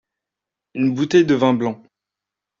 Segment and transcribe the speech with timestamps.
[0.73, 1.79] Une bouteille de vin blanc.